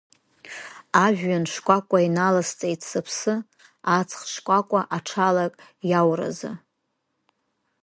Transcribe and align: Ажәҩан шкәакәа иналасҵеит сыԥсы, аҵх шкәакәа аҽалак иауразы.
Ажәҩан 1.05 1.43
шкәакәа 1.53 1.99
иналасҵеит 2.07 2.81
сыԥсы, 2.89 3.33
аҵх 3.97 4.19
шкәакәа 4.33 4.81
аҽалак 4.97 5.53
иауразы. 5.89 6.51